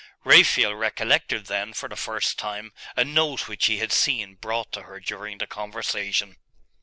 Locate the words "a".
2.97-3.03